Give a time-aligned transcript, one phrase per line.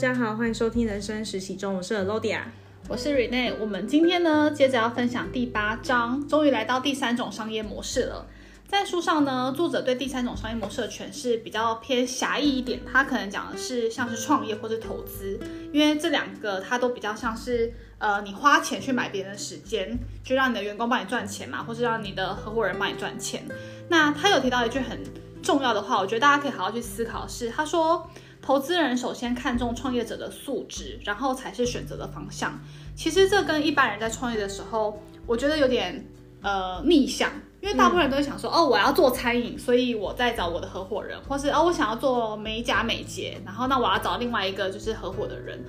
[0.00, 2.40] 大家好，欢迎收听人生实习中，我是 Lodia，
[2.88, 3.52] 我是 Rene。
[3.60, 8.26] 我们今天呢，接着要分享第八章，终于来到第三种商业模式了。
[8.66, 15.38] 在书上呢，作者对第三种商业模式的诠释比较偏狭义一点，他可能讲的是像是创业或是投资，
[15.70, 23.46] 因为这两个他都比较像是呃，你花钱去买别人的时间，就让你的员工帮你赚钱嘛，或是让你的合伙人帮你赚钱。
[23.90, 24.98] 那他有提到一句很
[25.42, 28.08] 重要的话，我觉得大家可以好好去思考是，是他说，
[28.42, 32.58] 投资人首先看重创业者的素质，然后才是选择的方向。
[32.94, 36.06] 其实这跟一般人在创业的时候，我觉得有点
[36.42, 37.30] 呃逆向。
[37.62, 45.62] 因为大部分人都会想说，哦，我要做餐饮，所以我在找我的合伙人，或是哦，我想要做美甲美睫，然后那我要找另外一个就是合伙的人，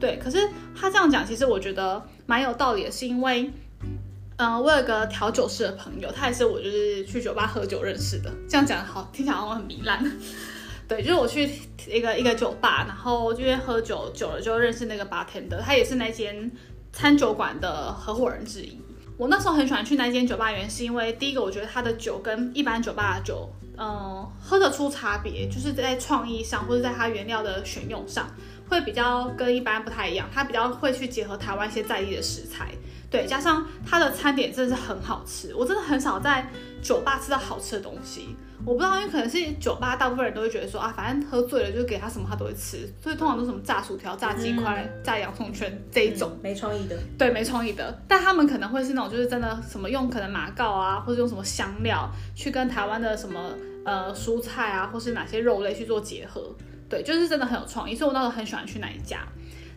[0.00, 0.18] 对。
[0.18, 3.52] 可是他这样讲，其实我觉得蛮有道理的，是因为，
[4.36, 8.32] 嗯、我有个调酒师的朋友，他也是我就是去酒吧喝酒认识的。
[8.48, 10.02] 这样讲好，听起来好像很糜烂。
[10.86, 11.50] 对，就是我去
[11.88, 16.50] 一个一个酒吧，然后因为喝酒久了就认识那个 bartender，他也是那间
[16.92, 18.78] 餐酒馆的合伙人之一。
[19.16, 28.28] 我那时候很喜欢去那间酒吧，原因是因为第一个，我觉得他的酒跟一般酒吧的酒，嗯、喝得出差别，就是在创意上或者在它原料的选用上，
[28.68, 30.28] 会比较跟一般不太一样。
[30.34, 32.72] 它比较会去结合台湾一些在地的食材，
[33.08, 36.50] 对，加上它的餐点真的是很好吃，我真的很少在
[36.82, 38.36] 酒吧吃到好吃的东西。
[38.66, 46.98] 我不知道，因为可能是酒吧，大部分人都会觉得说啊，反正喝醉了就给他什么他都会吃，所以通常都是什么炸薯条、炸鸡块、嗯、炸洋葱圈这一种，嗯、没创意的。
[47.18, 48.02] 对，没创意的。
[48.08, 53.38] 但他们可能会是那种，就是真的什么用可能马告啊，或者用什么香料去跟台湾的什么
[53.84, 56.54] 呃蔬菜啊，或是哪些肉类去做结合。
[56.88, 57.94] 对，就是真的很有创意。
[57.94, 59.18] 所以我那时候很喜欢去那一家。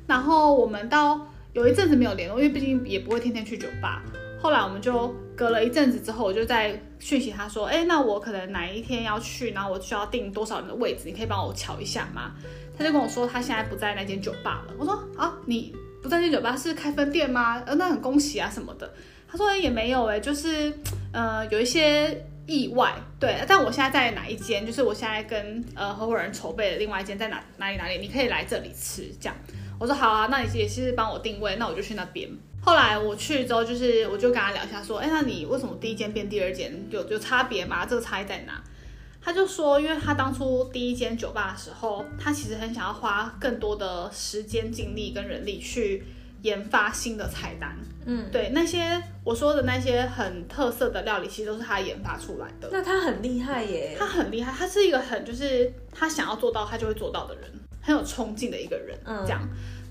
[0.07, 4.01] 然后我们到有一阵子没有联络，因为毕竟也不会天天去酒吧。
[4.39, 12.33] 后来我们就隔了一阵子之后，我就在讯息他说，哎，那我可能哪一天要去，然后我需要订多少人的位置，你可以帮我瞧一下吗？
[12.77, 14.73] 他就跟我说他现在不在那间酒吧了。
[14.77, 17.61] 我说啊，你不在那间酒吧是开分店吗？
[17.65, 18.93] 呃，那很恭喜啊什么的。
[19.27, 20.71] 他说也没有哎，就是
[21.11, 23.43] 呃有一些意外，对。
[23.47, 24.65] 但我现在在哪一间？
[24.65, 27.97] 就是我现在跟呃合伙人筹备的另外一间在哪哪里哪里？
[27.97, 29.35] 你可以来这里吃这样。
[29.79, 32.29] 我说好啊，那你也是帮我定位，那我就去那边。
[32.67, 37.85] 后来我去之后，就是我就跟他聊一下，说，哎，那你为什么第一间变第二间有有差别吗？
[37.85, 38.61] 这个差异在哪？
[39.21, 46.03] 他就说，因为他当初第一间酒吧的时候，他其实很想要花更多的时间、精力跟人力去
[46.41, 47.73] 研发新的菜单。
[48.05, 52.67] 嗯，对，那些我说的那些很特色的料理，其实都是他研发出来的。
[52.69, 57.49] 那他很厉害耶，他很厉害，他是一个很就是他想要做到，他就会做到的人，
[57.81, 58.93] 很有冲劲的一个人。
[59.05, 59.41] 嗯，这样。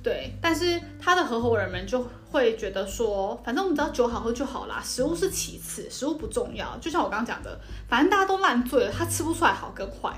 [0.06, 6.76] 对，但是他的合伙人们就会觉得说，反正我们只要酒好喝就好啦，食物是其次，食物不重要。
[6.80, 7.58] 就像我刚刚讲的，
[7.88, 10.12] 反正大家都烂醉了，他吃不出来好跟坏。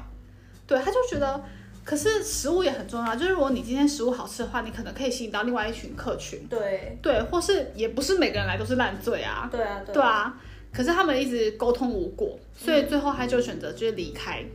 [0.66, 1.43] 对，他就觉得，
[1.84, 6.47] 可是食物也很重要，就是如果你今天食物好吃的话，你可能可以吸引到另外一群客群。
[6.50, 9.48] 对对，或是也不是每个人来都是烂醉啊。
[9.50, 10.41] 对啊，对啊，对啊。
[10.71, 14.50] 可是他们一直沟通无果，所以最后他就选择就是离开，嗯、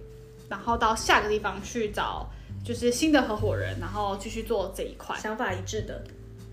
[0.50, 2.30] 然后到下个地方去找。
[2.64, 6.04] 就是新的合伙人，然后继续做这一块，想法一致的，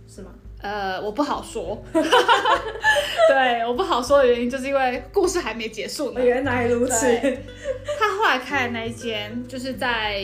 [0.08, 0.32] 是吗？
[0.60, 1.82] 呃，我不好说。
[1.92, 6.22] 对，我不好说的原因就是因为故事还没结束呢。
[6.22, 7.06] 原来如此。
[7.98, 10.22] 他后来开的那一间，就是在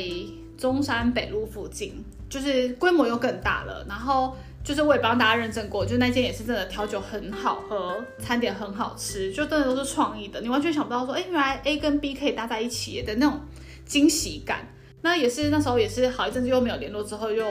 [0.59, 3.87] 中山北路附近，就是规模又更大了。
[3.89, 13.41] 然后就是我也帮大家认证过，就那间也是真的调酒很好喝，餐点很好吃，就真的都是创意的，你完全想不到说，哎，原来 A 跟 B 可以搭在一起的那种
[13.87, 14.67] 惊喜感。
[15.07, 17.47] 那也是那时候也是好一阵子又没有联络，之后又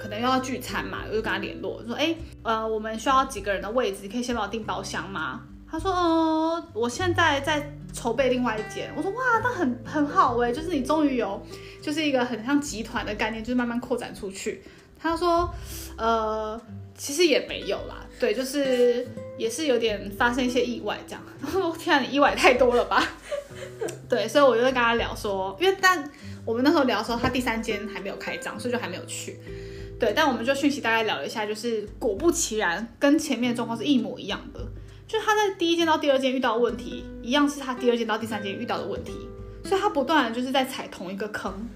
[0.00, 5.42] 可能又要聚餐嘛，我就跟他联络说，哎，呃，我们需要几个人的位置，你可以先帮我订包厢吗？
[5.70, 8.90] 他说，呃，我现在在筹备另外一间。
[8.96, 11.46] 我说，哇，那很很好哎，就是你终于有，
[11.82, 14.62] 就是一个很像集团的概念，就是慢慢扩展出去。
[14.98, 15.52] 他说，
[15.98, 16.58] 呃，
[16.96, 19.06] 其实也没有啦，对，就是
[19.36, 21.22] 也是有点发生一些意外这样。
[21.42, 23.06] 然后天啊，你意外太多了吧？
[24.08, 26.10] 对，所以我就会跟他聊说，因为但。
[26.44, 29.38] 我们那时候聊的时候，他第三间还没有开张，所以就还没有去。
[29.98, 34.60] 对，但我们就讯息大概聊了一下，就是果不其然，跟前面的状况是一模一样的。
[35.06, 39.12] 就他在第一间到第二间遇到的问题，一样是他第二间到第三间遇到的问题，
[39.64, 41.66] 所以他不断就是在踩同一个坑。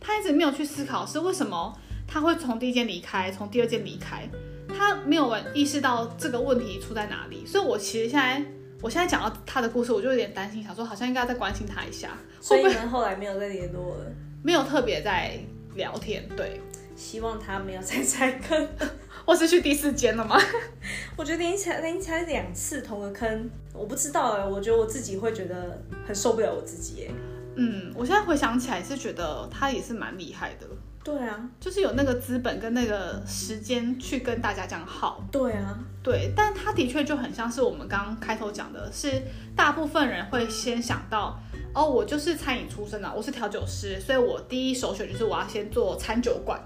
[0.00, 1.76] 他一直没有去思考是为什么
[2.06, 4.28] 他会从第一间离开，从第二间离开，
[4.68, 7.44] 他没有意识到这个问题出在哪里。
[7.44, 8.44] 所以我其实现在。
[8.82, 12.10] 我现在讲到他的故事，我就有点担心，想说好像应该要再关心他一下。
[12.40, 14.04] 所以你们后来没有再联络了？
[14.42, 15.38] 没有特别在
[15.74, 16.60] 聊天，对。
[16.94, 18.68] 希望他没有再踩坑，
[19.26, 20.40] 我是去第四间了吗？
[21.14, 24.46] 我觉得你踩，你踩两次同个坑，我不知道哎。
[24.46, 27.14] 我觉得我自己会觉得很受不了我自己哎。
[27.56, 30.66] 嗯，我现在回想起来是觉得他也是蛮厉害的。
[31.06, 35.22] 对啊，就是有那个资本跟那个时间去跟大家讲好。
[35.30, 39.22] 对啊，对，但他的确就很像是我们刚刚开头讲的，是
[39.54, 41.38] 大部分人会先想到，
[41.72, 46.60] 哦，我就是餐饮出身的，我是调酒师，所以我第一首选就是我要先做餐酒馆。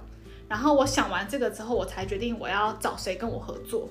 [0.48, 3.90] 然后我想完这个之后，我才决定我要找谁跟我合作。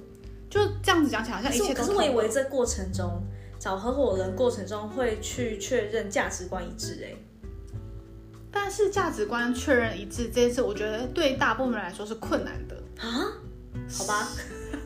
[0.49, 1.83] 就这样子讲起来，好像一切都。
[1.83, 3.21] 可是我以为这过程中
[3.59, 7.13] 找合伙人过程中会去确认价值观一致哎。
[8.51, 13.27] 但是价值观确认一致这件事，我觉得对大部分人来说是困难的啊。
[13.89, 14.27] 好吧，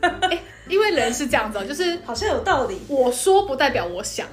[0.30, 2.78] 哎，因为人是这样子，就是好像有道理。
[2.88, 4.26] 我说不代表我想，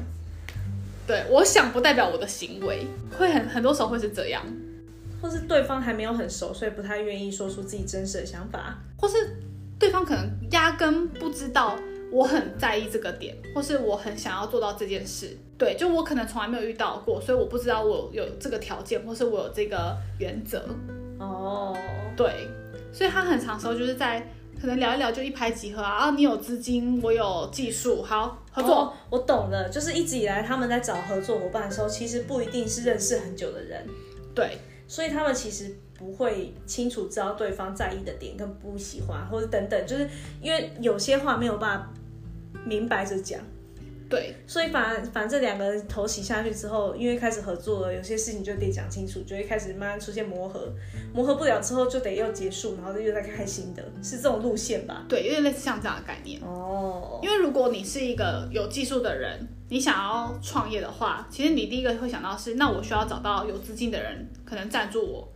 [1.08, 2.86] 对，我想不代表我的行为，
[3.18, 4.44] 会很很多时候会是这样，
[5.22, 9.16] 或是对方还没有很熟，所以不太愿意说出自己真实的想法，或是
[9.80, 11.78] 对方可能压根不知道。
[12.12, 15.38] 我很在意这个点，或是我很想要做到这件事。
[15.62, 20.66] 对，就我可能从来没有遇到过，所以我不知道我有这个条件，或是我有这个原则。
[21.20, 21.78] 哦，
[22.18, 22.48] 对，
[22.92, 24.28] 所以他很长时候就是在
[24.60, 28.74] 可能聊一聊就一拍即合啊，啊，你有资金，我有技术，好合作。
[28.74, 33.86] 哦，我懂了，就是一直以来他们在找合作伙伴的时候，其实不一定是认识很久的人。
[34.34, 34.58] 对，
[34.88, 35.76] 所以他们其实。
[36.02, 40.10] 不会清楚知道对方在意的点跟不喜欢，或者等等，就是
[40.42, 41.94] 因为有些话没有办法
[42.66, 43.40] 明白着讲，
[44.12, 50.72] 对，所以反反正这两个人头洗下去之后，因为开始合作了，有些事情就得讲清楚，就会开始慢慢出现磨合，
[51.14, 55.06] 磨合不了之后就得要结束，然后又再开新的，是这种路线吧？
[55.10, 57.20] 对，有点类似像这样的概念哦。
[57.24, 65.28] 因为如果你是一个有技术的人，你想要创业的话，其实你第一个会想到是，那我需要找到有资金的人，可能赞助我。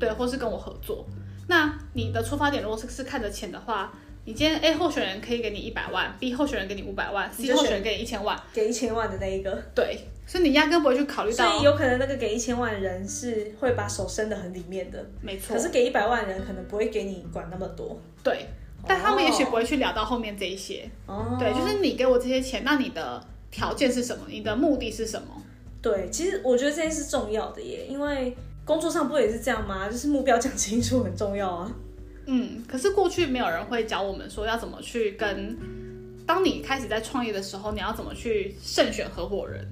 [0.00, 1.06] 对，或是跟我合作，
[1.46, 3.92] 那你的出发点如果是是看着钱的话，
[4.24, 9.60] 你今天 A 候选人可以给你一百万，B 候选人给你五百万，C 候选人给你一千万，给一千万的那一个。
[9.74, 15.56] 对，所以你压根不会去考虑到，所以有可能那个给一千万的人是会把手伸得很里面的，没错。
[15.56, 18.46] 可是给一百万的人可能不会给你管那么多，对。
[18.86, 24.24] 但他们也许不会去聊到后面这一些，哦，对，就是你给我这些钱，那你的条件是什么？
[24.28, 25.28] 你的目的是什么？
[25.82, 28.36] 对，其实我觉得这件事重要的耶，因为。
[28.64, 29.88] 工作上不也是这样吗？
[29.90, 31.68] 就是目标讲清楚很重要啊。
[32.26, 35.56] 嗯，可是过去没有人会教我们说要怎么去跟，
[36.26, 39.66] 当你开始在创业的时候，你要怎么去慎选合伙人。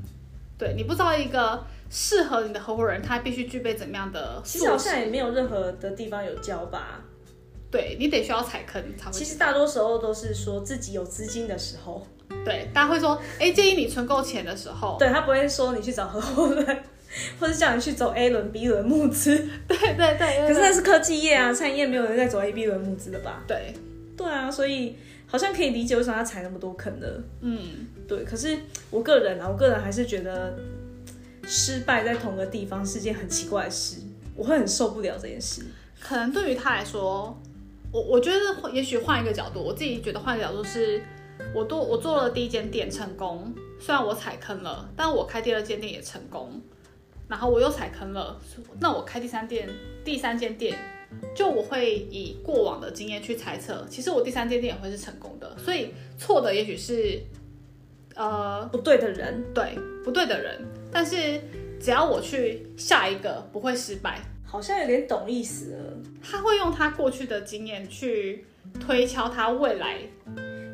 [0.58, 4.42] 对，你不知道一个适合你的合伙人，他必须具备怎么样的？
[4.44, 7.00] 其实好像也没有任何的地方有教吧。
[7.70, 9.12] 对，你得需要踩坑才会。
[9.12, 12.06] 其实大多时候都是说自己有资金的时候。
[12.44, 14.96] 对，大家会说，哎，建议你存够钱的时候。
[14.98, 16.82] 对，他不会说你去找合伙人。
[17.38, 19.36] 或者叫你去走 A 轮、B 轮募资，
[19.66, 20.48] 对 对对，对。
[20.48, 23.42] 可是那是科技业啊，餐饮业没有人在走 A、B 轮募资的吧？
[23.46, 23.74] 对，
[24.16, 24.96] 对啊，所以
[25.26, 27.22] 好像可以理解为什么他踩那么多坑的。
[27.40, 28.24] 嗯，对。
[28.24, 28.56] 可是
[28.90, 30.56] 我个人啊，我个人还是觉得
[31.44, 33.96] 失败在同个地方是件很奇怪的事，
[34.36, 35.62] 我会很受不了这件事。
[36.00, 37.38] 可能对于他来说，
[37.92, 41.02] 我我觉得也许换一个角度，我自己觉得换一个角度是，
[41.54, 46.62] 我做我做了第一间店成功，虽然我踩坑了，但我开第二间店也成功。
[47.30, 48.38] 然后我又踩坑了，
[48.80, 49.68] 那我开第三店，
[50.04, 50.76] 第三间店，
[51.32, 57.22] 就我会以过往的经验去猜测，其实我第三间店也会是成功的，所以错的也许是，
[58.16, 60.60] 呃，不对的人，对，不对的人，
[60.90, 61.40] 但是
[61.80, 65.96] 只要我去下一个不会失败，好像有点懂意思了。
[66.20, 68.44] 他会用他过去的经验去
[68.80, 70.00] 推敲他未来，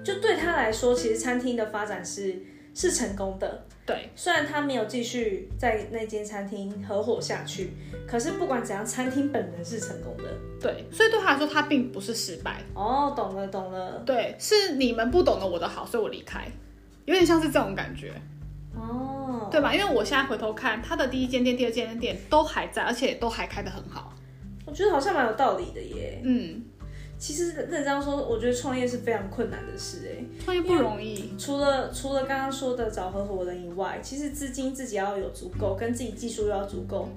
[0.02, 2.40] 就对他来说，其实餐厅的发展是
[2.76, 3.64] 是成功的。
[3.86, 7.70] 对，虽然他没有继续在那间餐厅合伙下去，
[8.06, 10.24] 可是不管怎样，餐厅本人是成功的。
[10.60, 12.60] 对，所以对他来说，他并不是失败。
[12.74, 14.02] 哦，懂了，懂了。
[14.04, 16.46] 对，是你们不懂得我的好，所以我离开，
[17.06, 18.12] 有点像是这种感觉。
[18.74, 19.72] 哦，对吧？
[19.72, 24.12] 因为我现在回头看，他的第一间店、第二间店都还在，而且都还开得很好。
[24.66, 26.20] 我觉得好像蛮有道理的耶。
[26.24, 26.62] 嗯。
[27.18, 31.32] 其实认真这样说，我觉得创业是非常困难的事哎，创业不容易。
[31.38, 37.08] 除了除了刚刚说的找合伙人以外，其实资金自己要有足够，跟自己技术又要足够。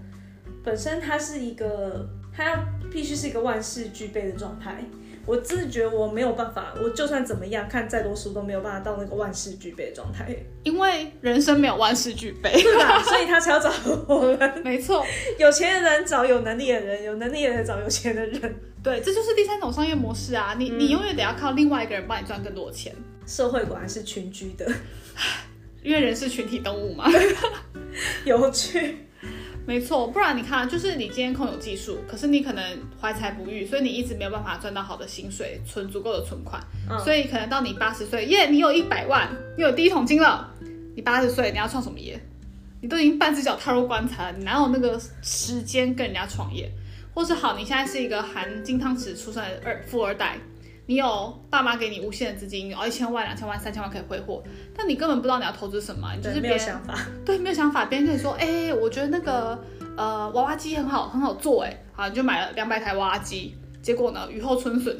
[0.63, 2.57] 本身它是一个，它要
[2.91, 4.83] 必须是一个万事俱备的状态。
[5.25, 10.35] 我真的觉得我没有办法，我就算怎么样看再多书都没有办法到那个万事俱备的状态。
[10.63, 13.03] 因为人生没有万事俱备， 对吧？
[13.03, 14.61] 所以他才要找合伙人。
[14.63, 15.05] 没错，
[15.37, 18.55] 有钱的人找有能力的人，有能力的人找有钱的人。
[18.81, 20.55] 对，这就是第三种商业模式啊！
[20.57, 22.95] 你、嗯、你永远得要靠另外一个人帮你赚更多的钱。
[23.25, 24.65] 社会果然是群居的，
[25.83, 27.05] 因为人是群体动物嘛。
[28.25, 28.97] 有趣，
[29.67, 30.07] 没错。
[30.07, 32.63] 不然你看，就是你今天空有技术，可是你可能
[32.99, 36.59] 怀才不遇，所以你一直没有办法赚到好的薪水，存足够的存款。
[36.89, 40.49] 嗯、所以可能到你八十岁，耶，你有一百万，你有第一桶金了。
[40.95, 42.19] 你八十岁，你要创什么业？
[42.81, 46.71] 你都已经半只脚踏入棺材了，你哪有那个时间跟人家创业？
[47.19, 50.37] 或是好，你现在是一个含金汤匙出生的二富二代，
[50.85, 54.41] 你有爸妈给你无限的资金，有一千万、两千万、三千万可以挥霍，
[54.73, 56.97] 但你根本不知道你要投资什么，你就是没有想法。
[57.25, 57.83] 对，没有想法。
[57.87, 59.61] 别人跟你说，哎、欸，我觉得那个
[59.97, 64.95] 呃娃娃机很好，很好做，哎，好，你就买了两百台娃娃机，结果呢，雨后春笋，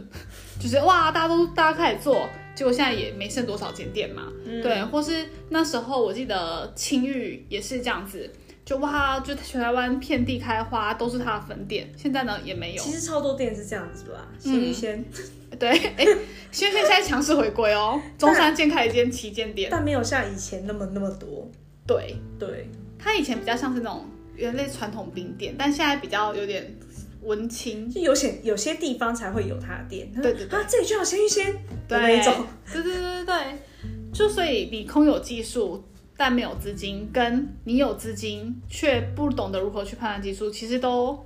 [0.59, 4.23] 就是哇，大家都大家开始做，结果现在也没剩多少间店嘛。
[4.43, 8.29] 嗯、对，或是那时候我记得青玉也是这样子。
[8.69, 11.91] 就哇，就全台湾遍地开花，都是他的分店。
[11.97, 12.83] 现在呢，也没有。
[12.83, 14.27] 其实超多店是这样子吧？
[14.37, 15.03] 鲜芋仙，
[15.57, 16.05] 对，哎，
[16.51, 21.49] 鲜芋仙现在强势回归哦， 中山建开一间旗舰店，但没有像以前那么那么多。
[21.87, 26.71] 对对，它以前比较像是那种原类传统冰店，但现在比较有点
[27.23, 30.11] 文青，就有些有些地方才会有它的店。
[30.13, 31.55] 对对对，啊，这里就有鲜芋仙，
[31.87, 33.35] 对那种，对对对对对，
[34.13, 35.83] 就所以你空有技术。
[36.19, 41.25] 但没有资金，跟你有资金却不懂得如何去判断技术，其实都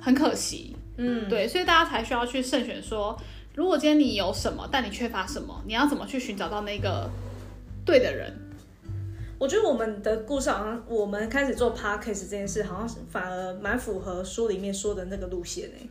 [0.00, 0.74] 很可惜。
[0.96, 3.16] 嗯，对，所以大家才需要去慎选说。
[3.16, 3.20] 说
[3.54, 7.08] 如果今天你有什么，但你缺乏什么，你要怎么去寻找到那个
[7.86, 8.36] 对的人？
[9.38, 15.88] 我觉得我们的故事好像，我们开始做 podcast 这件事，好像反而蛮符合书里面说的那个路线呢。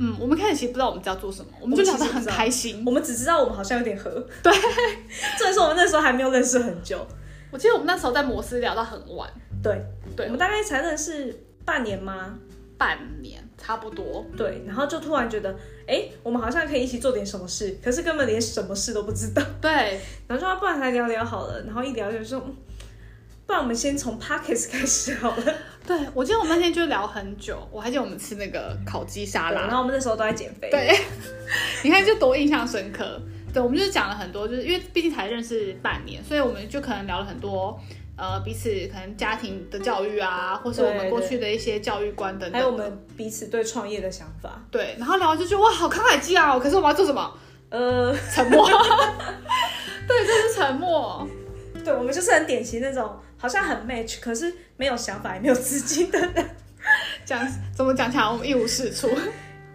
[0.00, 2.86] 嗯，我们开始其实不知道我们在做什么，我们就聊得很开心我。
[2.86, 4.10] 我们只知道我们好像有点合。
[4.42, 4.52] 对，
[5.38, 7.06] 所以说我们那时候还没有认识很久。
[7.54, 9.30] 我记得我们那时候在摩斯聊到很晚，
[9.62, 9.80] 对
[10.16, 11.32] 对，我们大概才认识
[11.64, 12.36] 半年吗？
[12.76, 15.48] 半年差不多，对，然后就突然觉得，
[15.86, 22.40] 哎、欸，我们好像可以一起做点什么事，可是根本连什么事都不知道，对， 然后说不然来聊聊好了，然后一聊就说，
[23.46, 25.54] 不然我们先从 Podcast 开始好了，
[25.86, 30.92] 对，我记得我们那天就聊很久，我还记得我们吃那个烤鸡沙拉，然后我们那时候都在减肥，对，
[31.84, 33.22] 你看就多印象深刻。
[33.54, 37.80] 对，我们就是讲了很多，就是因为毕竟才认识半年，所以我们就可能聊了很多，
[38.16, 44.60] 呃，彼此可能家庭的教育啊，或是我们过去的一些教育观等等，还有我们彼此对创业的想法。
[44.72, 46.60] 对，然后聊完就觉得哇，好慷慨激昂哦！
[46.60, 47.38] 可是我们要做什么？
[47.70, 48.68] 呃，沉默。
[50.06, 51.26] 对，就是沉默。
[51.84, 56.50] 对，我们就是很典型那种好像很 match，可是没有想法也没有资金的人。
[57.24, 57.40] 讲
[57.72, 59.08] 怎么讲起来我们一无是处。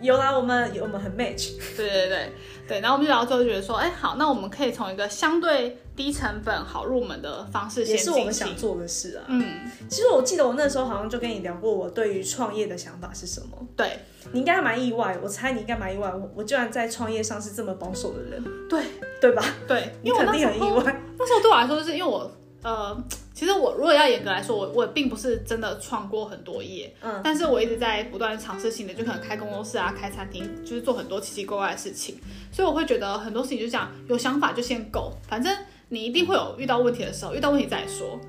[0.02, 1.58] 有啦，我们有我们很 match。
[1.76, 2.32] 对对对。
[2.70, 9.26] 对，然后我们就聊之后就觉得说，哎，好，那我们可以从一个相对低成本、好入门的方式先，也是我们想做的事啊。
[9.28, 13.48] 嗯，其实我记得我那时候好像就跟你聊过，我对于创业的想法是什么。
[13.76, 14.00] 对，
[14.32, 18.44] 你应该还蛮意外，我猜你应该蛮意外，我我居然在创业上是这么保守的人。
[18.70, 18.84] 对，
[19.20, 19.44] 对吧？
[19.68, 21.02] 对，你肯定很意外。
[21.18, 22.32] 那时候对我来说，就是因为我。
[22.62, 22.94] 呃，
[23.40, 32.20] 其实我如果要严格来说，我我并不是真的创过很多业，嗯，但是我一直在不断尝试性的，就可能开工作室啊，开餐厅，就是做很多奇奇怪怪的事情，
[32.52, 38.20] 所以我会觉得很多事情就这样，有想法就先 go，反正你一定会有遇到问题的时候，遇到问题再说，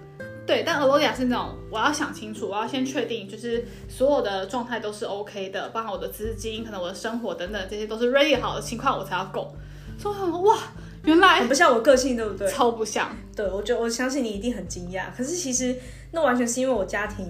[0.47, 0.63] 对。
[0.65, 9.49] 但 Alodia 是那种，我要想清楚，我要先确定，就是所有的状态都是 OK 的，包含我的资金，可能我的生活等等，这些都是 ready 好的情况，我才要 go。
[9.99, 10.57] 所以我说哇。
[11.05, 12.47] 原来很不像我个性，对不对？
[12.51, 13.17] 超不像。
[13.35, 15.07] 对，我觉得我相信你一定很惊讶。
[15.17, 15.75] 可是其实
[16.13, 17.27] 那完全是因为我家庭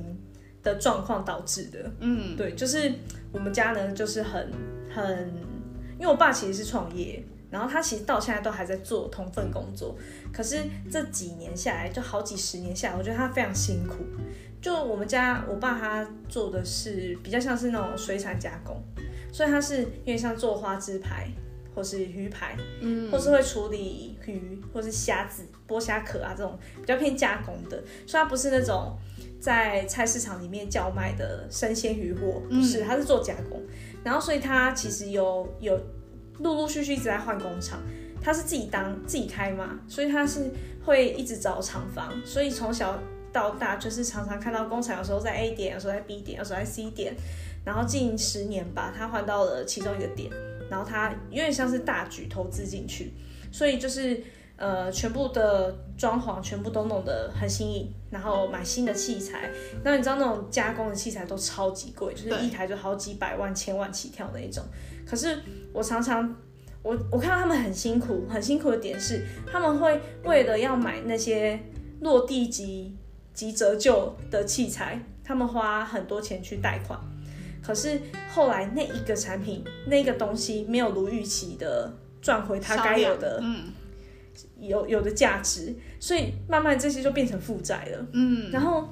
[0.62, 1.92] 的状况导致的。
[2.00, 2.92] 嗯，对，就是
[3.32, 4.50] 我们家呢，就是很
[4.92, 5.28] 很，
[5.98, 9.96] 因为我爸其实是创业，然后他其实到现在都还在做同份工作。
[10.32, 10.56] 可是
[10.90, 14.04] 这几年下来，就好几十年下来，我觉得他非常辛苦。
[14.60, 18.82] 就我们家，我爸他做的是比较像是那种水产加工，
[19.32, 21.28] 所以他是有点像做花枝排。
[21.80, 28.98] 或是鱼排，嗯，或是会处理鱼，或是虾子、剥虾壳啊这种比较偏加工的，所以它不是那种
[29.40, 33.62] 在菜市场里面叫卖的生鲜鱼货，不是，它是做加工。
[34.04, 35.74] 然后，所以他其实有有
[36.40, 37.80] 陆陆续续一直在换工厂，
[38.20, 40.50] 他是自己当自己开嘛，所以他是
[40.84, 42.98] 会一直找厂房，所以从小
[43.32, 47.14] 到大就是常常看到工厂，有时候在 A 点，有时候在 B 点，有时候在 C 点，
[47.64, 50.30] 然后近十年吧，他换到了其中一个点。
[50.70, 53.12] 然后他有点像是大举投资进去，
[53.50, 54.22] 所以就是
[54.56, 59.50] 呃，全部的装潢全部都弄得很新颖，然后买新的器材。
[59.82, 64.62] 那你知道那种加工的器材都超级贵，就是一台就好几百万、千万起跳那一种。
[65.06, 65.38] 可是
[65.72, 66.36] 我常常
[66.82, 71.58] 我我看到他们很辛苦，很辛苦的点是，他们会为了要买那些
[72.00, 72.94] 落地级
[73.32, 77.00] 及折旧的器材，他们花很多钱去贷款。
[77.62, 78.00] 可是
[78.32, 83.68] 后来那一个产品那个东西没有如预期的赚回它该有的，嗯，
[84.58, 88.88] 有有的价值，所以慢慢这些就变成负债了，嗯，然后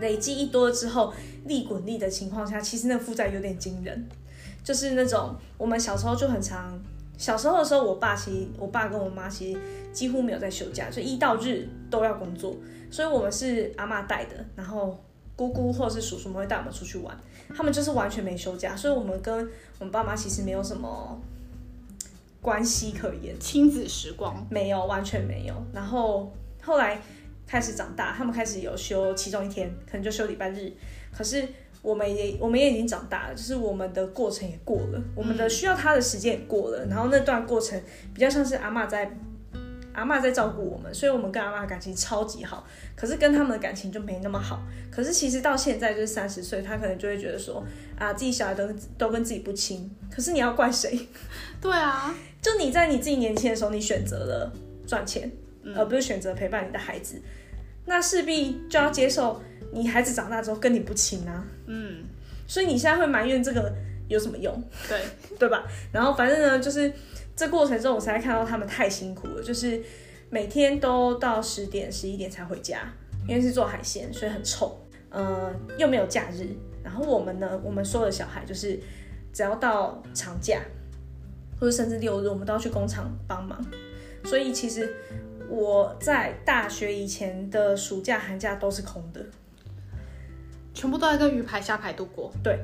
[0.00, 4.08] 累积一多之后，利滚利的情况下，其实那负债有点惊人，
[4.64, 6.80] 就是那种我们小时候就很常，
[7.16, 9.60] 小时候的时候，我爸其实我爸跟我妈其实
[9.92, 12.56] 几乎没有在休假，就一到日都要工作，
[12.90, 14.98] 所以我们是阿妈带的，然后。
[15.38, 17.16] 姑姑或者是叔叔们会带我们出去玩，
[17.54, 21.16] 他们就是完全没休假，所以我们跟我们爸妈其实没有什么
[22.42, 25.54] 关系可言，亲子时光没有，完全没有。
[25.72, 27.00] 然后后来
[27.46, 30.72] 开始长大，他们开始有休其中一天，可能就休礼拜日。
[31.16, 31.46] 可是
[31.82, 36.84] 我们也我们也已经长大了，就是我们的过程也过了，我们的需要他的时间也过了。
[36.86, 37.80] 然后那段过程
[38.12, 39.16] 比较像是阿嬷在。
[39.98, 42.64] 阿妈在照顾我们，所以我们跟阿妈感情超级好。
[42.94, 44.62] 可是跟他们的感情就没那么好。
[44.90, 47.64] 可是其实到现在就是三十岁，他可能就会觉得说
[47.98, 49.90] 啊，自己小孩都都跟自己不亲。
[50.10, 51.08] 可是你要怪谁？
[51.60, 54.52] 对啊，就你在你自己年轻的时候，你选择了
[54.86, 55.30] 赚钱，
[55.62, 57.20] 嗯、而不是选择陪伴你的孩子，
[57.86, 61.44] 那势必就要接受你孩子长大之后跟你不亲啊。
[61.66, 62.04] 嗯，
[62.46, 63.74] 所以你现在会埋怨这个
[64.08, 64.62] 有什么用？
[64.88, 65.00] 对，
[65.38, 65.64] 对吧？
[65.92, 66.92] 然后反正呢，就是。
[67.38, 69.80] 这过程中，我才看到他们太辛苦了，就是
[70.28, 72.92] 每天都到十点、十一点才回家，
[73.28, 74.76] 因为是做海鲜，所以很臭，
[75.08, 76.48] 呃，又没有假日。
[76.82, 78.76] 然后我们呢，我们所有的小孩就是
[79.32, 80.60] 只要到长假，
[81.60, 83.64] 或者甚至六日，我们都要去工厂帮忙。
[84.24, 84.92] 所以其实
[85.48, 89.24] 我在大学以前的暑假、寒假都是空的。
[90.78, 92.32] 全部都在跟鱼排、虾排度过。
[92.40, 92.56] 对，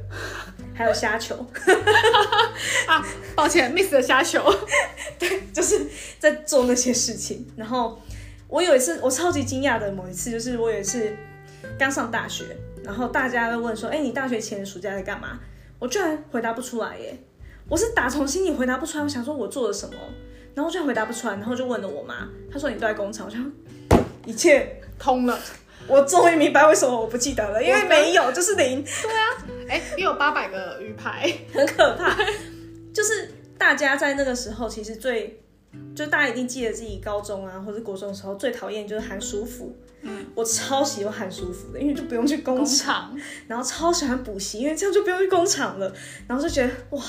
[0.73, 1.35] 还有虾球。
[2.87, 3.05] 啊，
[3.35, 4.41] 抱歉，miss 了虾球。
[5.19, 5.85] 对，就是
[6.21, 7.45] 在做那些事情。
[7.57, 8.01] 然后
[8.47, 11.13] 我有一次，我超级惊讶的某一次，就是我有一次
[11.77, 15.41] 刚上大学，然后大家都问说：“哎、欸，你大学前暑假在干嘛？”
[15.81, 17.19] 我居然回答不出来耶！
[17.69, 19.03] 我是打从心里回答不出来。
[19.03, 19.97] 我想说我做了什么，
[20.55, 23.53] 然后我居然回答不出来，然后就问了我妈，她说：“你都在工厂。”我想
[24.25, 25.37] 一切通了。
[25.87, 28.83] 我终于明白为什么我不记得了，因为没有就是零。
[28.83, 29.25] 对啊，
[29.69, 32.17] 哎、欸，你有八百个鱼排，很可怕。
[32.95, 35.43] 就是大家在那个时候，其实最
[35.95, 39.77] 就大家一定记得自己高中啊或者国中的时候最讨厌就是寒暑辅。
[40.03, 45.93] 嗯，我超喜欢寒暑辅的，因为就不用去工厂，工然后超喜欢补习，因为这样就不用去工厂了，
[46.27, 47.03] 然后就觉得哇，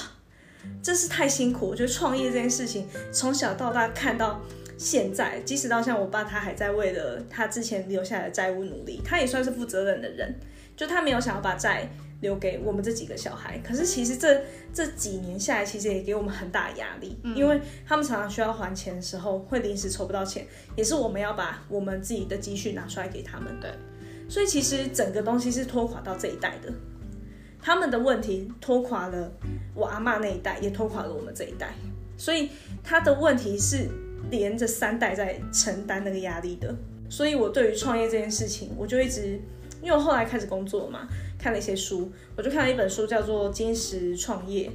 [0.82, 1.67] 真是太辛苦。
[1.67, 4.41] 我觉得创业这件事情，从小到大看到。
[4.78, 9.02] 现在，即使到像我爸，他还在为了他之前留下来的债务努力。
[9.06, 10.36] 他也算是负责任的人，
[10.76, 13.58] 就他没有想要把债留给我们这几个小孩。
[13.60, 14.42] 可是其实这
[14.74, 23.58] 这几年下来，其实也给我们很大压力，嗯，因为他们常常需要还钱的时候，会临时筹不到钱，也是我们要把我们自己的积蓄拿出来给他们。
[23.62, 23.72] 对，
[24.28, 26.70] 所以其实整个东西是拖垮到这一代的，
[27.62, 29.32] 他们的问题拖垮了
[29.74, 31.74] 我阿妈那一代，也拖垮了我们这一代。
[32.18, 32.50] 所以
[32.84, 33.90] 他的问题是。
[34.32, 36.76] 连着三代在承担那个压力的，
[37.10, 39.40] 所以我对于创业这件事情，我就一直，
[39.82, 41.08] 因为我后来开始工作嘛，
[41.38, 44.70] 看了一些书，我就看了一本书叫做《金石创业》，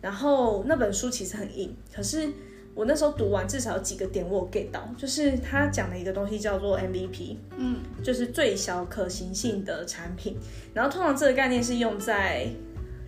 [0.00, 2.28] 然后那本书其实很硬，可是
[2.74, 10.36] 我那时候读完至少有几个点我有 get 到，就是他讲的一个东西叫做 MVP，嗯，就是最小可行性的产品，
[10.72, 12.48] 然后通常这个概念是用在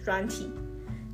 [0.04, 0.50] 软体，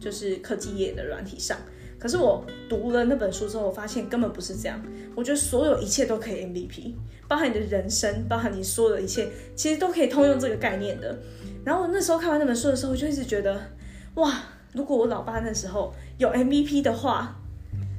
[0.01, 1.57] 就是科技业的软体上。
[1.99, 4.81] 可是我读了那本书之后，我发现根本不是这样。
[5.17, 6.95] 我觉得所有一切都可以 MVP，
[7.27, 11.19] 包含你的人生，包含你所有的一切，其实都可以通用这个概念的。
[11.65, 13.61] 然后我那时候看完那本书的时候，我就一直觉得，
[14.15, 14.33] 哇，
[14.73, 17.35] 如果我老爸那时候有 MVP 的话，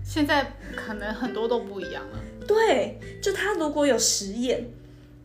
[0.01, 2.19] 现在可能很多都不一样了。
[2.47, 4.65] 对，就他如果有实验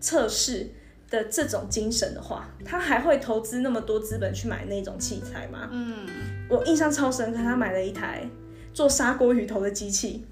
[0.00, 0.68] 测试
[1.08, 5.68] 的这种精神的话，他还会投资那么多资本去买那种器材吗？
[5.70, 6.06] 嗯，
[6.50, 8.28] 我印象超深刻，他买了一台。
[8.74, 10.26] 做砂锅鱼头的机器，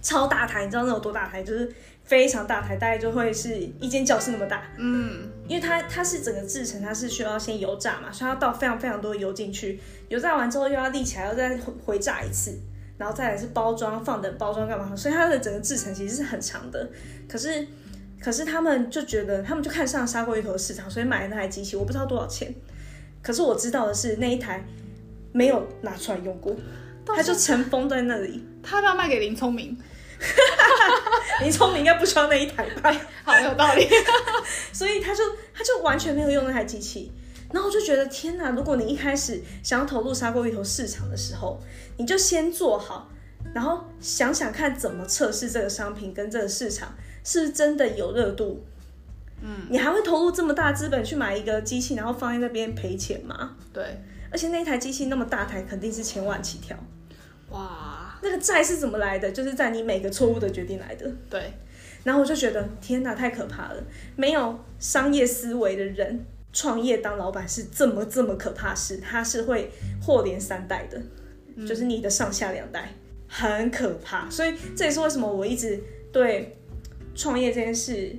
[0.00, 1.42] 超大台，你知道那有多大台？
[1.42, 1.74] 就是
[2.04, 4.62] 非常大台，大概就会是一间教室那么大。
[4.76, 12.54] 嗯，因为它它是整个制成，它是需要先油炸嘛，所以要倒非常非常多的油进去，油炸完之后又要立起来，要再回炸一次，
[12.98, 14.94] 然后再来是包装，放等包装干嘛？
[14.94, 16.86] 所以它的整个制成其实是很长的。
[17.26, 17.66] 可是
[18.20, 22.54] 可是他们就觉得，他们就看上砂锅鱼头的市场，所以买了那台机器，我不知道多少钱。
[23.22, 24.62] 可是我知道的是，那一台
[25.32, 26.54] 没有拿出来用过。
[27.06, 29.76] 他就尘封在那里，他要不要卖给林聪明？
[31.42, 32.94] 林聪明应该不需要那一台吧？
[33.24, 33.86] 好有道理。
[34.72, 37.12] 所以他就他就完全没有用那台机器，
[37.52, 38.50] 然后我就觉得天哪！
[38.50, 41.60] 如果你一开始想要投入砂锅鱼头市场的时候，
[41.96, 43.10] 你就先做好，
[43.52, 48.64] 然后想想看怎么测试这个商品跟这个市场是不是真的有热度。
[49.42, 53.56] 嗯，你还会投入这么大资本去买一个机器，然后放在那边赔钱吗？
[53.72, 56.78] 对，而且那一台机器那么大台，肯定是千万起跳。
[57.54, 59.30] 哇，那个债是怎么来的？
[59.30, 61.10] 就是在你每个错误的决定来的。
[61.30, 61.52] 对，
[62.02, 63.82] 然后我就觉得天哪，太可怕了！
[64.16, 69.70] 没有商业思维的人创业当老板是这么这么可怕事，他是会
[70.02, 71.00] 祸连三代的，
[71.56, 72.92] 嗯，就是你的上下两代
[73.28, 74.28] 很可怕。
[74.28, 75.80] 所以这也是为什么我一直
[76.12, 76.56] 对
[77.14, 78.14] 创业这件事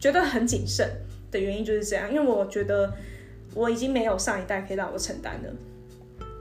[0.00, 0.88] 觉得很谨慎。
[1.30, 2.94] 的原因就是这样，因为我觉得
[3.54, 5.52] 我已经没有上一代可以让我承担了。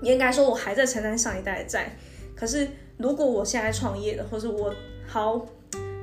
[0.03, 1.97] 应该说，我还在承担上一代的债。
[2.43, 4.75] 可是，如果我现在创业的，或是我
[5.07, 5.39] 好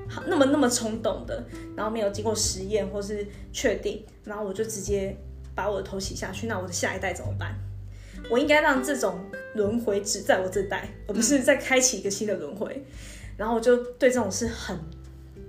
[0.08, 1.44] 好那么那么冲动的，
[1.76, 5.14] 然后没有经过实验或是确定，然后我就直接
[5.54, 7.54] 把我的头洗下去，那我的下一代怎么办？
[8.30, 9.20] 我应该让这种
[9.54, 12.86] 轮回只在我这代，而不是再开启一个新的轮回。
[13.36, 14.78] 然后我就对这种事很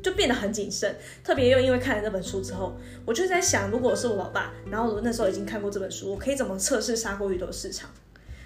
[0.03, 2.75] 就变得很谨慎，特别又因为看了这本书之后，
[3.05, 7.89] 我就在想，如果是我老爸，然后那时候已经看过这本书，我可以怎么测试砂锅鱼头的市场？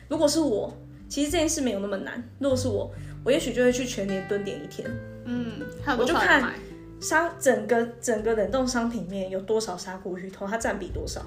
[0.08, 0.72] 如果是我，
[1.08, 2.24] 其实这件事没有那么难。
[2.40, 2.92] 如果是我，
[3.24, 4.90] 我也许就会去全年蹲点一天。
[5.26, 5.62] 嗯，
[5.98, 6.54] 我就看
[7.00, 11.22] 砂整个整个冷冻商品面有多少砂锅鱼头，它占比多少，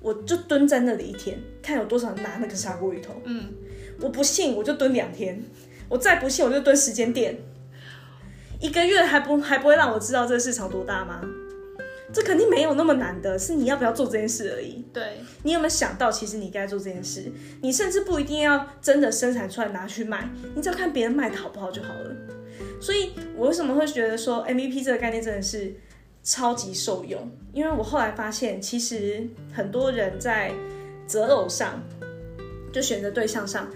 [0.00, 3.14] 我就蹲在那里一天，看有多少人拿那个砂锅鱼头。
[3.24, 3.52] 嗯，
[4.00, 5.42] 我不信我就蹲两天，
[5.88, 7.38] 我再不信我就蹲时间店。
[8.60, 11.20] 一个月还不还不会让我知道这个市场多大吗？
[12.16, 14.82] 这肯定没有那么难的，是你要不要做这件事而已。
[14.90, 17.30] 对，你有没有想到，其实你该做这件事？
[17.60, 22.16] 你甚至不一定要真的生产出来拿去卖，你只要看别人卖的好不好就好了。
[22.80, 25.74] 所以我为什么会觉得说 MVP 这个概念真的是
[26.22, 27.30] 超级受用？
[27.52, 30.50] 因为我后来发现，其实很多人在
[31.06, 31.82] 择偶上，
[32.72, 33.70] 就选择对象上，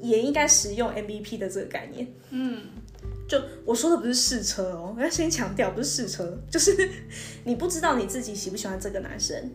[0.00, 2.06] 也应该使用 MVP 的这个概念。
[2.30, 2.62] 嗯。
[3.70, 6.90] 就我说的不是试车哦，我要先强调不是试车，就是
[7.44, 9.48] 你不知道你自己喜不喜欢这个男生，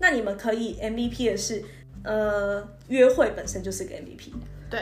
[0.00, 1.62] 那你们可以 MVP 的是，
[2.04, 4.32] 呃，约会本身就是个 MVP，
[4.70, 4.80] 对，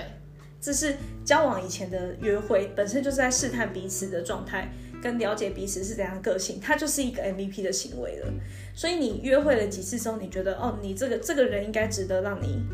[0.61, 4.71] 这是交往以前的约会本身就是在试探彼此的状态，
[5.03, 8.33] 跟了解彼此是怎样个性，它就是一个 MVP 的行为了。
[8.77, 12.65] 所以你约会了几次之后，你觉得哦，你这个这个人应该值得让你，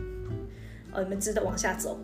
[0.93, 1.99] 呃，你们值得往下走。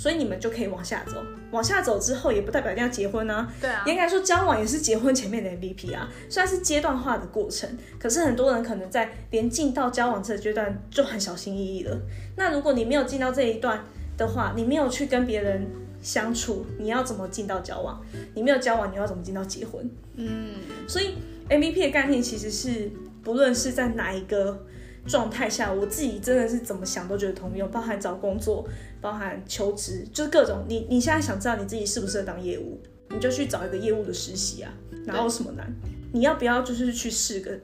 [0.00, 3.52] 所以你们就可以往下走，往下走之后也不代表一定要结婚啊。
[3.60, 12.00] 对啊，应该说交往也是结婚前面的 MVP 啊，虽然是阶段化的过程，可是很多人可能在连进到交往这个阶段就很小心翼翼了。
[12.36, 13.84] 那如果你没有进到这一段
[14.16, 15.68] 的话，你没有去跟别人
[16.00, 18.02] 相处，你要怎么进到交往？
[18.32, 19.86] 你没有交往，你要怎么进到结婚？
[20.14, 20.54] 嗯，
[20.88, 21.16] 所以
[21.50, 22.90] MVP 的概念其实是
[23.22, 24.64] 不论是在哪一个。
[25.06, 28.68] 状态下，我自己真的是怎么想都觉得通用，包含找工作，
[29.00, 30.64] 包含求职，就是各种。
[30.68, 34.72] 你你现在想知道你自己适不适合当业务，你就去找一个业务的实习啊，
[35.06, 35.72] 哪有什么难？
[36.12, 37.58] 你要不要就是去试个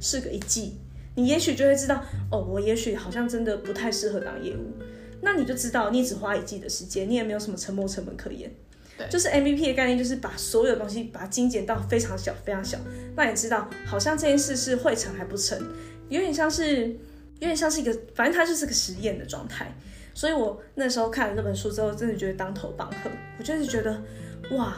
[0.00, 0.78] 试个一季？
[1.14, 4.72] 你也许就会知道，哦，我也许好像真的不太适合当业务，
[5.20, 8.48] 那你就知道你只花一季的时间，你也没有什么沉没成本可言。
[8.96, 12.78] 对，就是 MVP 的概念，就是把所有东西把它精简到非常小非常小，
[13.16, 15.60] 那你知道好像这件事是会成还不成。
[16.08, 19.72] 有点像是，有点像是一个，反正它就是个实验的状态。
[20.14, 23.10] 所以我那时候看了这本书之后，真的觉得当头棒喝。
[23.38, 24.02] 我就是觉得，
[24.50, 24.76] 哇，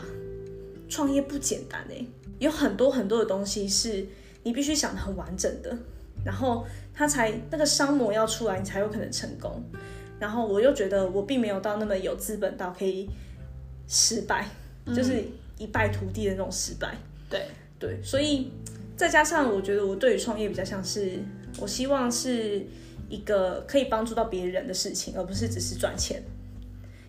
[0.89, 2.05] 创业不简单哎，
[2.39, 4.07] 有很多很多的东西是
[4.43, 5.75] 你必须想得很完整的，
[6.25, 9.63] 然后它才那个商模要出来，你才有可能成功。
[10.19, 13.09] 然后我又觉得我并没有到那么有资本到可以
[13.89, 14.47] 失败，
[14.95, 15.25] 就是
[15.57, 16.95] 一败涂地的那种失败。
[17.31, 17.47] 对
[17.79, 18.53] 对，所以。
[19.01, 21.19] 再加上，我觉得我对于创业比较像是，
[21.59, 22.63] 我希望是
[23.09, 26.23] 一个可以帮助到别人的事情，而不是只是赚钱。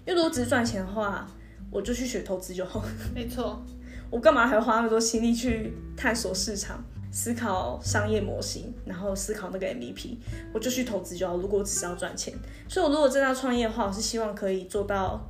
[0.05, 1.27] 因为如果只是赚钱的话，
[1.69, 2.81] 我就去学投资就好。
[3.13, 3.61] 没错，
[4.09, 10.15] 我干嘛还要花那么多心力去探索市场、思考商业模型，然后思考那个 MVP？
[10.53, 11.35] 我就去投资就好。
[11.35, 12.33] 如果我只是要赚钱，
[12.69, 15.29] 所以我如果真的要创业的话，我是希望可以做到。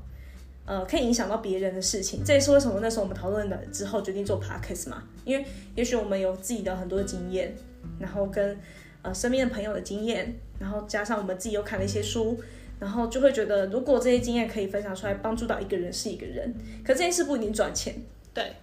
[0.71, 5.03] 呃，可以影响到别人的事情，这也是为什么那时候我们讨论了之后决定做 podcast 嘛。
[5.25, 7.53] 因为也许我们有自己的很多经验，
[7.99, 8.57] 然后跟
[9.01, 12.39] 呃身边的朋友的经验，然后加上我们自己又看了一些书，
[12.79, 16.53] 然后就会觉得，如果这些经验可以分享出来，帮助到一个人是一个人。
[16.85, 17.93] 可这件事不一定赚钱，
[18.33, 18.53] 对。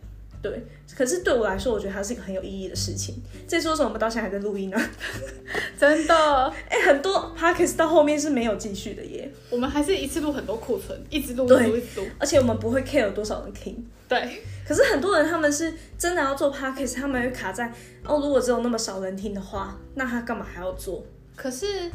[0.41, 0.63] 对，
[0.97, 3.21] 可是对我来说，我觉得它是一个很有意义的事情。
[3.49, 3.89] 这说什么？
[3.89, 4.81] 我们到现在还在录音呢？
[5.79, 6.15] 真的，
[6.71, 9.31] 哎、欸，很多 podcast 到后面是没有继续的耶。
[9.51, 12.07] 我们还是一次录很多库存，一直录，录，一直录。
[12.19, 13.85] 而且我们不会 care 有多少人听。
[14.09, 14.43] 对。
[14.67, 17.73] 可是很多人他们是真的要做 podcast，他们会卡在
[18.05, 21.05] 哦，如果只有那么少人听的话，那他干嘛还要做？
[21.35, 21.91] 可是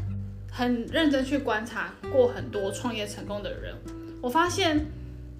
[0.51, 3.73] 很认真去观察过很多创业成功的人，
[4.21, 4.86] 我发现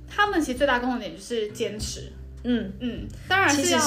[0.08, 2.12] 他们其实最大共同点就是坚持。
[2.44, 3.80] 嗯嗯，当然是要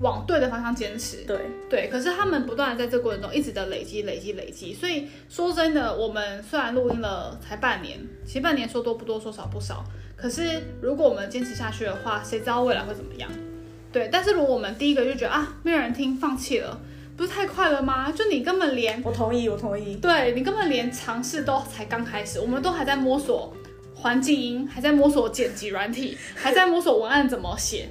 [0.00, 1.18] 往对的方向坚持。
[1.26, 4.72] 对对，可是他们不断的在这过程中一直的累积、累积、累积。
[4.72, 9.84] 所以说真的，我们虽然录音了才半年，其实半年说多不多，说少不少。
[10.16, 13.30] 可是如果我们坚持下去的话，谁知道未来会怎么样？
[13.92, 14.08] 对。
[14.10, 16.80] 但是如果我们第一个就觉得啊，没有人听，放弃了，
[17.16, 18.10] 不是太快了吗？
[18.10, 19.02] 就你根本连……
[19.04, 19.96] 我同意，我同意。
[19.96, 23.54] 对，你根本连尝试都才刚开始，我们都还在摸索
[23.94, 27.88] 环境音，还在摸索剪辑软体，还在摸索文案怎么写。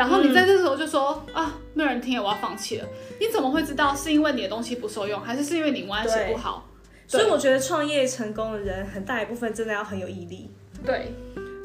[0.00, 2.88] 然后你在这时候就说、嗯、啊，没有人听了，我要放弃了。
[3.20, 6.66] 你怎么会知道是因为你的东西不受用，还是是因为你关系不好？
[7.06, 10.50] 所以我觉得创业成功的人很大一部分真的要很有毅力。
[10.86, 11.12] 对，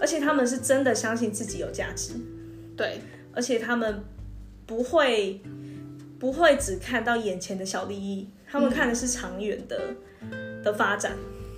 [0.02, 2.12] 而且他们是真的相信自己有价值。
[2.76, 3.00] 对，
[3.34, 4.04] 而且他们
[4.66, 5.42] 不会
[6.20, 9.82] 不会只看到眼前的小利益，他们看的是长远的、
[10.20, 11.14] 嗯、的发展。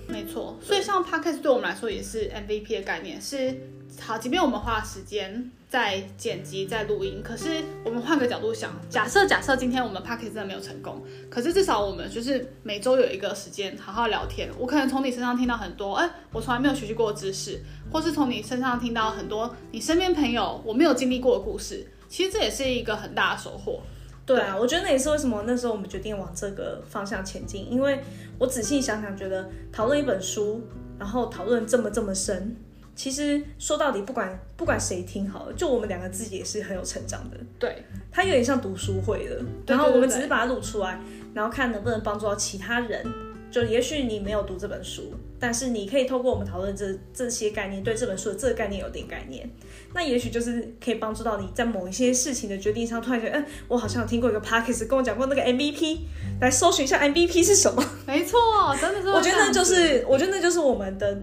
[0.06, 3.52] 没错，所以像 Podcast 对我们来说也是 MVP 的概念，是
[4.00, 17.60] 好，即便我们花时间在剪辑、在录音，可是我们换个角度想，假设假设今天我们 Podcast 真的没有成功，可是至少我们就是每周有一个时间好好聊天，我可能从你身上听到很多，哎，我从来没有学习过的知识，
[17.92, 23.80] 或是从你身上听到很多你身边朋友我没有经历过的故事，其实这也是一个很大的收获。
[24.24, 27.70] 对啊，我觉得那也是为什么那时候我们决定往这个方向前进。
[27.70, 27.98] 因为
[28.38, 30.62] 我仔细想想，觉得讨论一本书，
[30.98, 32.54] 然后讨论这么这么深，
[32.98, 37.36] 其实说到底，不管不管谁听好了，就我们两个自己也是很有成长的。
[37.56, 39.40] 对，它有点像读书会了。
[39.68, 41.00] 然后我们只是把它录出来，
[41.32, 43.06] 然后看能不能帮助到其他人。
[43.52, 49.48] 就也许你没有读这本书，但是你可以透过我们讨论这这些概念，对这本书的这个概念有点概念。
[49.94, 56.00] 那也许就是可以帮助到你在某一些事情的决定上，突然觉得，嗯，我好像有听过一个 podcast 跟我讲过那个 MVP，
[56.40, 57.80] 来搜寻一下 MVP 是什么。
[58.08, 58.40] 没错，
[58.80, 59.08] 真的是。
[59.08, 61.16] 我觉得那就是，我觉得那就是我们的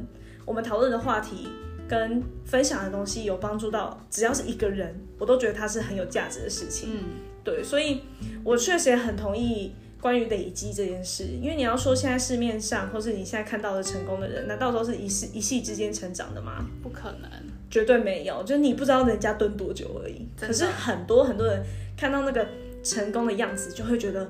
[0.45, 1.47] 我们讨论的话题
[1.88, 6.89] 跟分享的东西有帮助到，只要是一个人，我都觉得它是很有价值的事情。
[6.91, 7.04] 嗯，
[7.43, 8.02] 对，所以
[8.43, 9.74] 我确实也很同意。
[10.02, 16.63] 关于累积这件事，因为你要说现在市面上，或是你现在看到的成功的人，难道都是一夕一夕之间成长的吗？
[16.84, 17.32] 不可能，
[17.71, 18.43] 绝对没有。
[18.43, 20.28] 就是你不知道人家蹲多久而已。
[20.39, 21.63] 可是很多很多人
[21.98, 22.48] 看到那个
[22.84, 24.30] 成功的样子，就会觉得，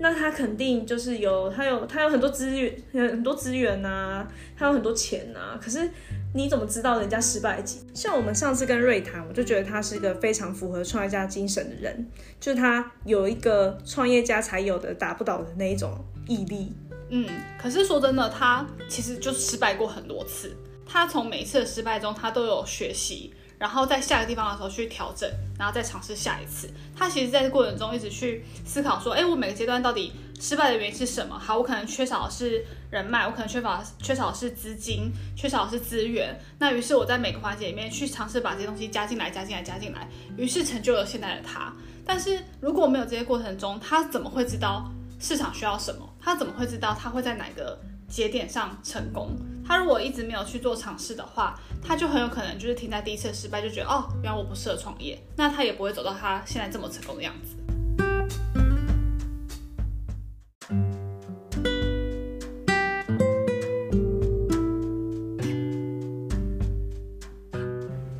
[0.00, 5.60] 那他肯定就是有他有他有很多资源，有很多资源呐、啊，他有很多钱呐、啊。
[5.62, 5.88] 可是。
[6.36, 7.78] 你怎么知道人家失败几？
[7.94, 16.72] 像我们上次跟瑞谈，我就觉得他是一个非常符合创业家精神的人，就是他有一个创业家才有的打不倒的那一种毅力。
[17.10, 23.32] 嗯，可是说真的，他其实就失败过很多次，他从每一次的失败中，他都有学习。
[23.58, 26.68] 然后在下一个地方的时候去调整，然后再尝试下一次。
[26.96, 31.38] 他其实在这过程中一直去思考说，哎，我每个阶段到底失败的原因是什么？
[31.38, 36.38] 好，我可能缺少的是人脉，我可能缺乏缺少的是资金，缺少的是资源。
[36.58, 41.72] 那于是我在每个环节里面去尝试把这些东西加进来，加进来，加进来，于是成就了现在的他。
[42.04, 46.06] 但是如果没有这些过程中，他怎么会知道市场需要什么？
[46.20, 49.34] 他怎么会知道他会在哪个节点上成功？
[49.66, 57.56] 他如果一直没有去做尝试的话，他就很有可能就是停在第一次失败，就觉得哦，原来我不适合创业，那他也不会走到他现在这么成功的样子。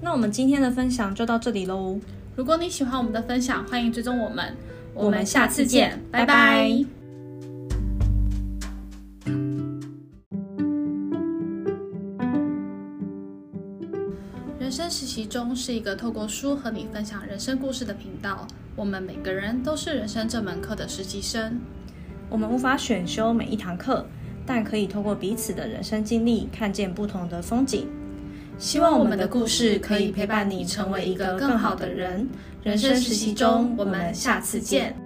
[0.01, 2.01] 那我们今天的分享就到这里喽。
[2.37, 4.57] 如果你喜欢我们的分享，欢迎追踪我们，
[4.95, 6.69] 我们下次见，拜拜。
[6.69, 7.04] 实
[15.15, 18.49] 其中是一个透过书和你分享人生故事的频道。
[18.75, 21.61] 我们每个人都是人生这门课的实习生。
[22.29, 24.05] 我们无法选修每一堂课，
[24.45, 27.87] 但可以透过彼此的人生经历，看见不同的风景。
[28.59, 32.29] 希望我们的故事可以陪伴你成为一个更好的人。
[32.65, 34.97] 人生实习中，我们下次见。